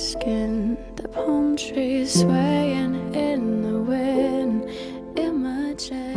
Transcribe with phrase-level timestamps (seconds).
[0.00, 4.66] skin, the palm trees swaying in the wind.
[5.14, 6.16] Images.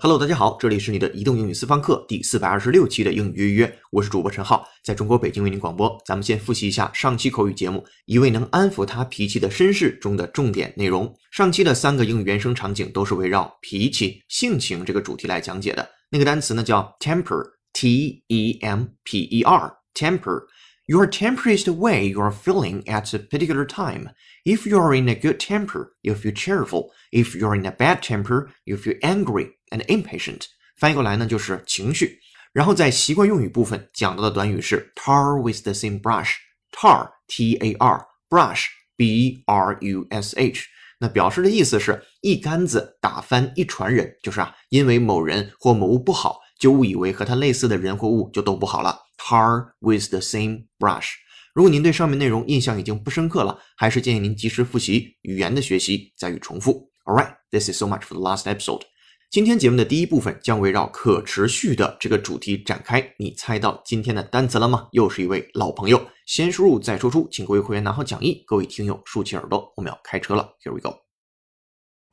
[0.00, 5.96] Hello，大家好，这里是你的移动英语私房课第四百二十六期的英语约约，我是主播陈浩，在中国北京为您广播。
[6.04, 11.14] 咱们先复习一下上期口语节目《一位能安抚他脾气的绅士》中的重点内容。
[11.30, 15.88] 上期的三个英语原声场景都是围绕脾气、性情这个主题来讲解的。
[16.10, 20.42] 那个单词呢叫 temper，t e m p e r，temper。
[20.87, 24.09] Your temper is the way you are feeling at a particular time.
[24.43, 26.89] If you are in a good temper, you feel cheerful.
[27.11, 30.45] If you are in a bad temper, you feel angry and impatient.
[30.77, 32.19] 翻译过来呢就是情绪。
[32.53, 36.31] 然后在习惯用语部分讲到的短语是 tar with the same brush.
[36.71, 40.63] tar t a r brush b r u s h。
[40.99, 48.99] 那表示的意思是一竿子打翻一船人，就是啊，因为某人或某物不好，就误以为和他类似的人或物就都不好了。
[49.16, 51.12] Tar with the same brush。
[51.54, 56.90] 如果您对上面内容印象已经不深刻了，还是建议您及时复习语言的学习在于重复。
[57.04, 58.82] All right, this is so much for the last episode.
[59.30, 63.14] 今天节目的第一部分将围绕可持续的这个主题展开。
[63.18, 64.88] 你猜到今天的单词了吗？
[64.92, 70.56] 又是一位老朋友，先输入再说出，请各位会员拿好讲义，各位听友竖起耳朵，我们要开车了。
[70.62, 71.00] Here we go.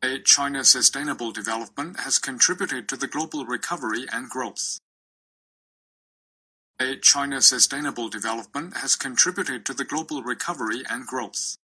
[0.01, 4.77] A China's sustainable development has contributed to the global recovery and growth.
[7.00, 11.56] China's sustainable development has contributed to the global recovery and growth.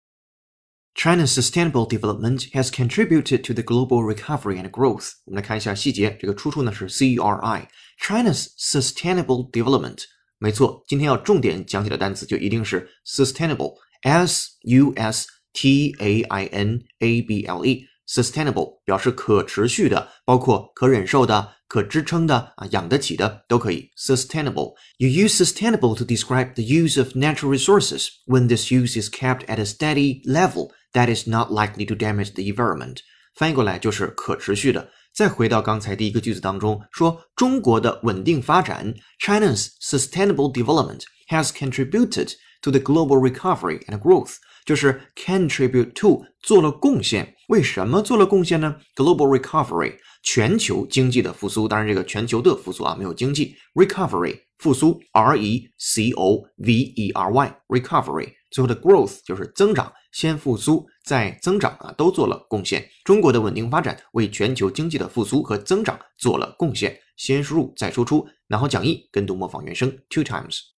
[0.94, 5.12] China's sustainable development has contributed to the global recovery and growth。
[5.24, 10.04] 我们来看一下细节，这个出处呢是 C R I。China's sustainable development，
[10.38, 17.86] 没错，今天要重点讲解的单词就一定是 sustainable，S U S T A I N A B L E。
[18.08, 23.90] sustainable 表示可持续的，包括可忍受的、可支撑的啊，养得起的都可以。
[23.96, 24.74] Sustainable.
[24.98, 29.46] You use sustainable to describe the use of natural resources when this use is kept
[29.46, 32.98] at a steady level that is not likely to damage the environment.
[33.34, 34.90] 翻译过来就是可持续的。
[35.14, 42.32] 再回到刚才第一个句子当中，说中国的稳定发展，China's sustainable development has contributed
[42.62, 44.36] to the global recovery and growth.
[44.67, 57.31] 就是 contribute to 做了贡献，为什么做了贡献呢？Global recovery 全球经济的复苏，当然这个全球的复苏啊没有经济 recovery 复苏 R E C O V E R
[57.31, 62.85] Y recovery 最后的 growth 就是增长，先复苏再增长啊都做了贡献。
[63.05, 66.99] 中国的稳定发展为全球经济的复苏和增长做了贡献。
[67.15, 70.76] 先输入再输出，然后讲义跟读模仿原声 two times。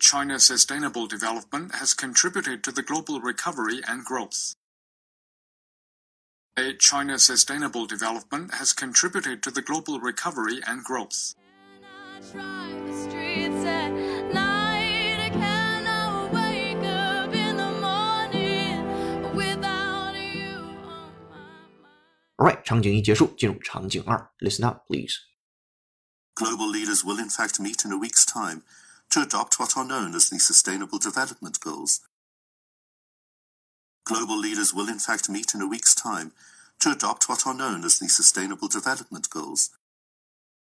[0.00, 4.54] China's sustainable development has contributed to the global recovery and growth.
[6.78, 11.34] China's sustainable development has contributed to the global recovery and growth.
[22.36, 24.30] Alright，场景一结束，进入场景二。
[24.38, 25.20] Listen up, please.
[26.34, 28.62] Global leaders will in fact meet in a week's time
[29.10, 32.00] to adopt what are known as the Sustainable Development Goals.
[34.04, 36.32] Global leaders will in fact meet in a week's time
[36.80, 39.70] to adopt what are known as the Sustainable Development Goals.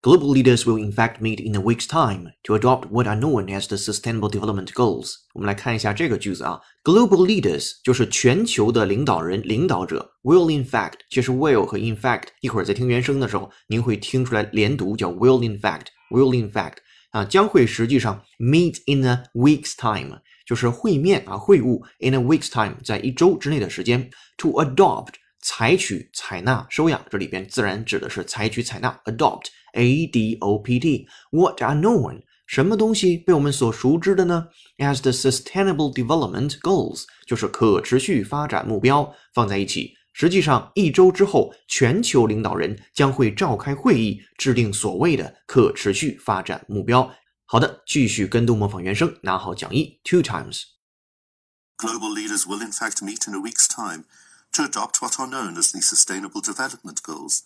[0.00, 3.48] Global leaders will in fact meet in a week's time to adopt what are known
[3.50, 5.14] as the Sustainable Development Goals。
[5.34, 10.14] 我们来看一下这个句子啊，Global leaders 就是全球的领导人、领导者。
[10.22, 16.76] Will in fact，其实 will 和 in fact 一会儿在听原声的时候，您会听出来连读，叫 will in fact，will in fact。
[17.13, 24.09] 啊，将会实际上 meet in a week's time，就是会面啊会晤 in a week's time，在一周之内的时间。
[24.37, 28.99] To adopt，采取、采纳、收养，这里边自然指的是采取、采纳。
[29.05, 34.47] Adopt，a d o p t，what are known，什么东西被我们所熟知的呢
[34.79, 39.93] ？As the Sustainable Development Goals，就是可持续发展目标，放在一起。
[40.12, 47.14] 实际上，一周之后，全球领导人将会召开会议，制定所谓的可持续发展目标。
[47.44, 54.04] 好的，继续跟读模仿原声，拿好讲义，two times。Global leaders will in fact meet in a week's time
[54.52, 57.42] to adopt what are known as the Sustainable Development Goals.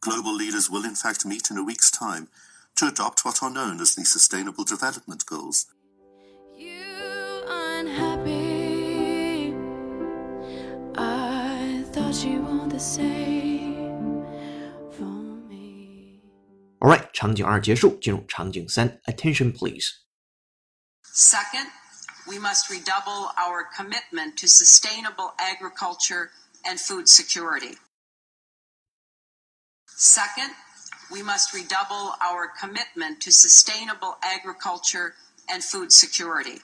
[0.00, 2.28] Global leaders will in fact meet in a week's time
[2.76, 5.66] to adopt what are known as the Sustainable Development Goals.
[16.80, 19.00] Alright，场景二结束，进入场景三。
[19.04, 19.86] Attention, please.
[21.02, 21.66] Second,
[22.26, 26.30] we must redouble our commitment to sustainable agriculture
[26.64, 27.76] and food security.
[29.98, 30.54] Second,
[31.10, 35.14] we must redouble our commitment to sustainable agriculture
[35.48, 36.62] and food security.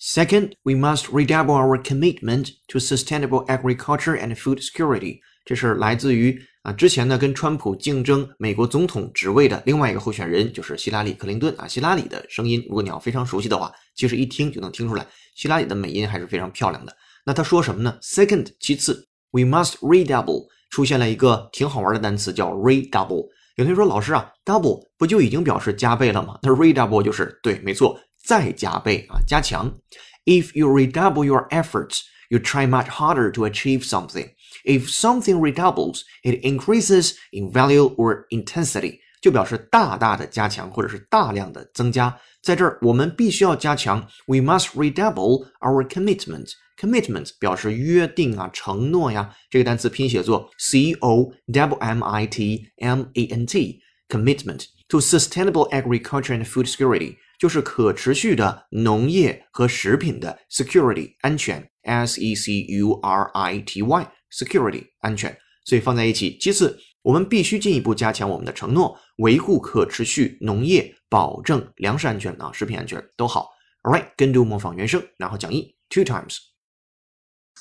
[0.00, 5.18] Second, we must redouble our commitment to sustainable agriculture and food security.
[5.44, 11.66] 这是来自于啊，之前呢跟川普竞争美国总统职位的另外一个候选人，就是希拉里·克林顿啊。
[11.66, 15.04] 希拉里的声音，如果你要非常熟悉的话，其实一听就能听出来，
[15.34, 16.96] 希拉里的美音还是非常漂亮的。
[17.24, 23.26] 那他说什么呢？Second，其次，we must redouble，出现了一个挺好玩的单词叫 redouble。
[23.56, 26.38] 有同学说，老师啊，double 不就已经表示加倍了吗？
[26.42, 27.98] 那 redouble 就是对，没错。
[28.23, 29.79] 再加倍啊，加强。
[30.25, 34.29] If you redouble your efforts, you try much harder to achieve something.
[34.63, 38.99] If something redoubles, it increases in value or intensity.
[39.21, 42.17] 就表示大大的加强或者是大量的增加。
[42.41, 44.07] 在这儿，我们必须要加强。
[44.27, 46.51] We must redouble our commitment.
[46.77, 49.33] Commitment 表示约定啊、承诺呀。
[49.49, 53.79] 这个单词拼写作 c o w m i t m a n t.
[54.09, 57.15] Commitment to sustainable agriculture and food security.
[57.38, 66.36] 就是可持续的农业和食品的 security 安全，s e c u r i t y security 安全，所以放在一起。
[66.38, 73.50] 其次，我们必须进一步加强我们的承诺，维护可持续农业，保证粮食安全啊，食品安全都好。
[73.82, 76.38] All right，跟读模仿原声，然后讲义 two times。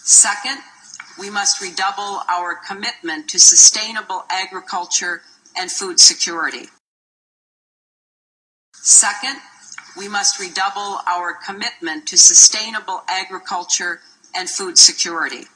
[0.04, 0.58] Second,
[1.18, 5.22] we must redouble our commitment to sustainable agriculture
[5.56, 6.70] and food security.
[8.84, 9.40] Second,
[9.98, 14.00] we must redouble our commitment to sustainable agriculture
[14.34, 15.48] and food security.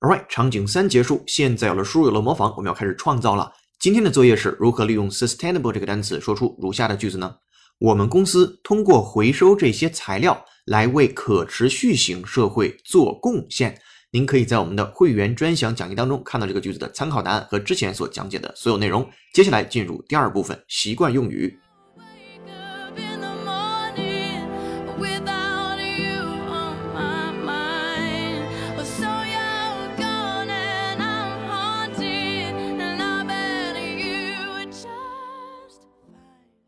[0.00, 3.52] Alright，场景三结束，现在有了输入，有了模仿，我们要开始创造了。
[3.80, 7.36] 今天的作业是如何利用 sustainable 这个单词说出如下的句子呢？
[7.78, 13.80] 我们公司通过回收这些材料来为可持续型社会做贡献。
[14.12, 19.08] 您可以在我们的会员专享讲义当中看到这个句子的参考答案和之前所讲解的所有内容。
[19.32, 21.58] 接下来进入第二部分，习惯用语。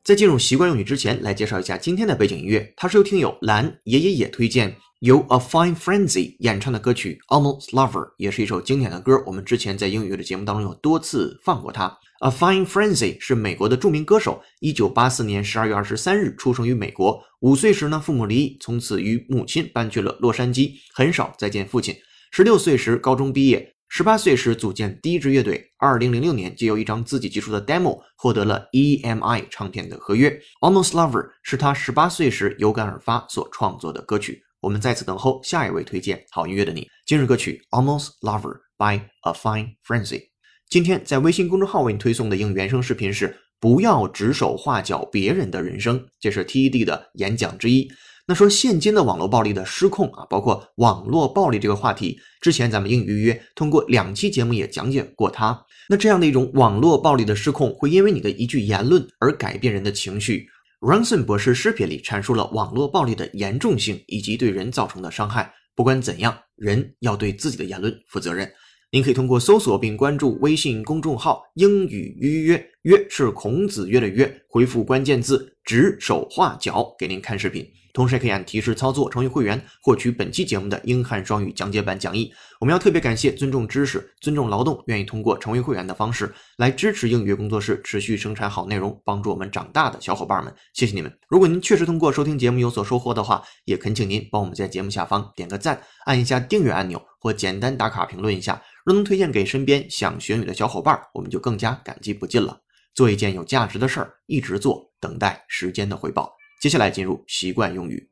[0.04, 2.74] 在进入习惯用语之前，来介绍一下今天的背景音乐。
[2.76, 9.22] 它是由听友蓝爷爷也推荐由 A Fine Frenzy 演唱的歌曲 Almost Lover，也是一首经典的歌。
[9.24, 11.86] 我们之前在英语的节目当中有多次放过它。
[12.20, 17.18] A Fine Frenzy 是美国的著名歌手，一九八四年十二月二十三日出生于美国。
[17.40, 21.96] 五岁时呢，父母离异，从此与母亲搬去了洛杉矶，很少再见父亲。
[22.30, 23.73] 十六岁时高中毕业。
[23.88, 30.36] 十八岁时组建第一支乐队，二零零六年就由一张自己寄出的 demo 获得了 EMI 唱片的合约。
[30.60, 34.42] Almost Lover 是他十八岁时有感而发所创作的歌曲。
[34.60, 36.88] 我们在此等候下一位推荐好音乐的你。
[37.06, 40.22] 今日歌曲 Almost Lover by A Fine Frenzy。
[40.68, 47.88] 今天在微信公众号为你推送的应原声视频是不要指手画脚别人的人生，这是 TED 的演讲之一。
[48.26, 55.62] 那说现今的网络暴力的失控啊，包括网络暴力这个话题，之前咱们英语预约通过两期节目也讲解过它。
[55.90, 60.48] 那这样的一种网络暴力的失控，会因为你的一句言论而改变人的情绪。
[60.80, 65.52] Ransom 博士视频里阐述了网络暴力的严重性以及对人造成的伤害。
[65.74, 68.50] 不管怎样，人要对自己的言论负责任。
[68.90, 77.66] 您可以通过搜索并关注微信公众号“英语约约”，约是孔子约的约，回复关键字“指手画脚”给您看视频。
[77.92, 82.32] 同时也可以按提示操作成为会员，获取本期节目的英汉双语讲解版讲义。
[82.58, 91.18] 我们要特别感谢尊重知识、尊重劳动，愿意通过成为会员的方式来支持英语工作室持续生产好内容，帮助我们长大的小伙伴们，谢谢你们！
[91.28, 98.60] 如果您确实通过收听节目有所收获的话，也恳请您帮我们在节目下方点个赞，按一下订阅按钮，或简单打卡评论一下。
[98.84, 102.63] 若能推荐给身边想学语的小伙伴，我们就更加感激不尽了。
[102.94, 106.32] 做一件有价值的事儿，一直做，等待时间的回报。
[106.60, 108.08] 接下来进入习惯用语。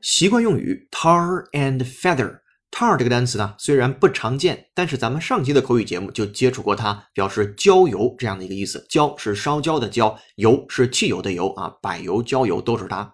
[0.00, 2.45] 习惯用语 tar and feather。
[2.76, 8.84] Tar 这个单词呢，虽然不常见，但是咱们上期的口语节目就接触过它，表示焦油这样的一个意思。
[8.90, 13.10] 焦是烧焦的焦，油是汽油的油啊，柏油、焦油都是它。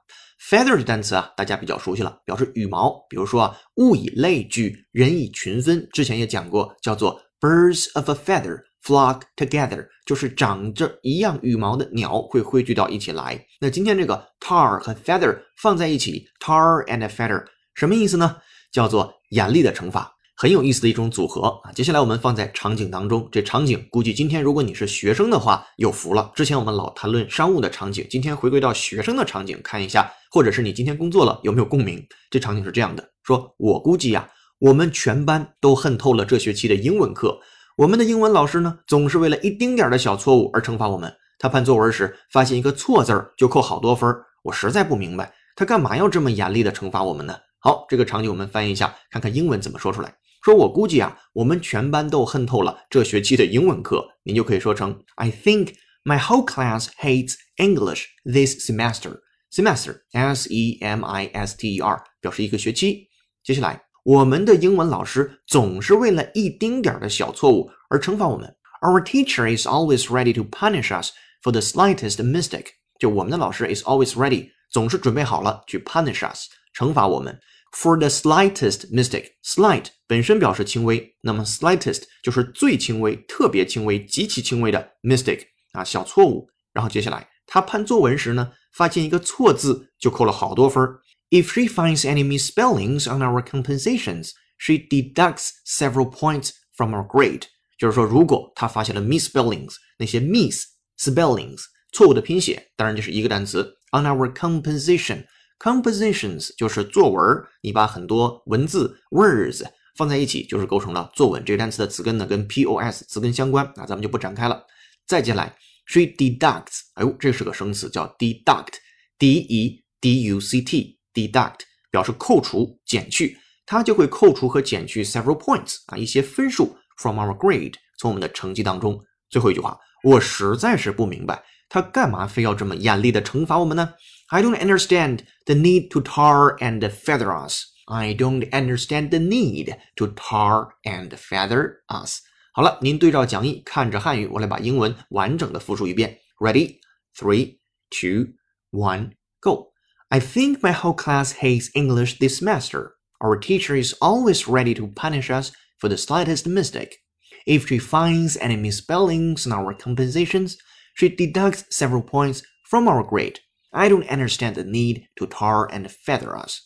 [0.51, 2.93] feather 的单词啊，大家比较熟悉了，表示羽毛。
[3.09, 5.89] 比如说啊，物以类聚，人以群分。
[5.93, 13.41] 之前也讲过，叫做 birds of a feather flock together，就是长着一样羽毛的鸟会汇聚到一起来。
[13.61, 17.45] 那今天这个 tar 和 feather 放在一起，tar and feather
[17.77, 18.39] 什么意思呢？
[18.73, 21.73] 叫做严厉的惩罚，很有意思的一种组合啊。
[21.73, 26.31] 接下来我们放在场景当中，这场景估计今天如果你是学生的话，有福了。
[26.35, 32.07] 之前我们老谈论商务的场景，今天回归到学生的场景看一下，或者是你今天工作了有没有共鸣？
[32.31, 37.41] 这场景是这样的：说我估计呀，我们全班都恨透了这学期的英文课。
[37.79, 41.11] 我们的英文老师呢，总是为了一丁点的小错误而惩罚我们。
[41.39, 47.35] 他判作文时发现一个错字儿就扣好多分儿，我实在不明白他干嘛要这么严厉的惩罚我们呢？
[47.65, 50.13] 好，这个场景我们翻译一下，看看英文怎么说出来。
[50.43, 54.05] 说我估计啊，我们全班都恨透了这学期的英文课。
[54.25, 59.21] 您就可以说成 I think my whole class hates English this semester.
[59.53, 63.07] Semester, S-E-M-I-S-T-E-R，表示一个学期。
[63.45, 68.53] 接下来，我们的英文老师总是为了一丁点儿的小错误而惩罚我们。
[68.81, 72.71] Our teacher is always ready to punish us for the slightest mistake.
[72.99, 77.39] 就我们的老师 is always ready，总是准备好了去 punish us，惩罚我们。
[77.72, 85.44] For the slightest mistake, slight 本身表示轻微，那么 slightest 就是最轻微、特别轻微、极其轻微的 mistake
[85.74, 86.50] 啊，小错误。
[86.74, 90.84] 然后接下来他判作文时呢，发现一个错字就扣了好多分。
[91.30, 97.44] If she finds any misspellings on our compensations, she deducts several points from our grade。
[97.78, 105.26] 就是说，如果他发现了 misspellings，那些 misspellings 错误的拼写，当然就是一个单词 on our composition。
[105.59, 109.63] Compositions 就是作文，你把很多文字 words
[109.97, 111.45] 放在一起，就是构成了作文。
[111.45, 114.65] 这个单词的词根呢，跟 pos 词根相关，那咱们就不展开了。
[115.07, 115.57] 再接下来
[115.87, 129.01] ，she deducts，哎呦，这是个生词，叫 deduct，d e d u c t，deduct 表示扣除、减去，它就会扣除和减去 several points 啊，一些分数 from our grade，从我们的成绩当中。
[129.29, 133.94] 最后一句话，我实在是不明白，他干嘛非要这么严厉的惩罚我们呢？
[134.30, 137.64] I don't understand the need to tar and feather us.
[137.86, 142.22] I don't understand the need to tar and feather us.
[142.54, 146.20] 好了，您对照讲义，看着汉语，我来把英文完整的复述一遍。
[146.40, 146.80] Ready?
[147.16, 148.34] Three, two,
[148.72, 149.74] one, go.
[150.10, 152.92] I think my whole class hates English this semester.
[153.20, 157.00] Our teacher is always ready to punish us for the slightest mistake.
[157.46, 160.58] If she finds any misspellings in our compositions,
[160.95, 163.37] she deducts several points from our grade.
[163.71, 166.59] I don't understand the need to tar and feather us。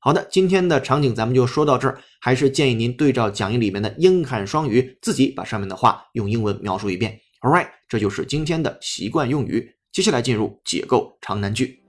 [0.00, 7.18] 好的，今天的场景咱们就说到这儿，还是建议您对照讲义里面的英汉双语，自己把上面的话用英文描述一遍。
[7.40, 9.76] All right，这就是今天的习惯用语。
[9.92, 11.82] 接下来进入解构长难句。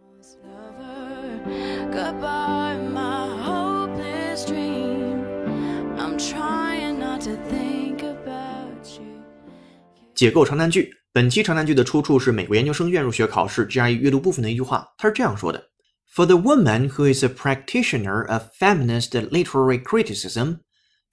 [10.13, 10.89] 解构长难句。
[11.14, 15.70] 本期长难句的出处是美国研究生院入学考试 GRE 阅读部分的一句话，它是这样说的：
[16.14, 20.60] For the woman who is a practitioner of feminist literary criticism,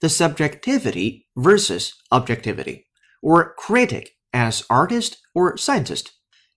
[0.00, 2.84] the subjectivity versus objectivity,
[3.20, 6.06] or critic as artist or scientist,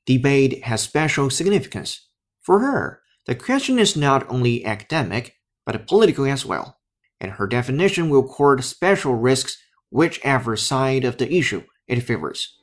[0.06, 1.98] debate has special significance.
[2.44, 6.78] For her, the question is not only academic, but political as well,
[7.20, 9.58] and her definition will court special risks
[9.92, 12.55] whichever side of the issue it favors.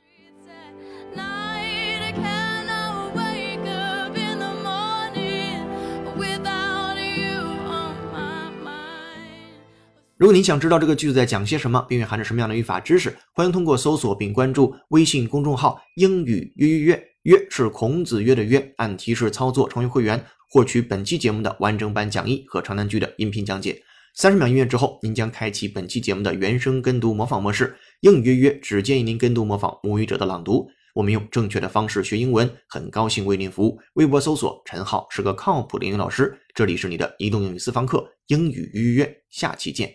[10.24, 23.78] 如果您想知道这个句子在讲些什么，并蕴含着什么样的语法知识，欢迎通过搜索并关注微信公众号“英语约约约”，约是孔子约的约，按提示操作成为会员，获取本期节目的完整版讲义和长难句的音频讲解。
[24.14, 27.76] 三十秒音乐之后，您将开启本期节目的原声跟读模仿模式。
[28.00, 30.66] 英语约约只建议您跟读模仿母语者的朗读。
[30.94, 33.78] 我们用正确的方式学英文，很高兴为您服务。
[33.96, 39.94] 微博搜索陈浩是个靠谱的英语老师，这里是你的移动英语私房课英语约约约，下期见，